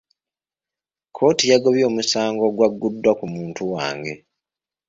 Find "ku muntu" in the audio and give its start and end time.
3.19-3.61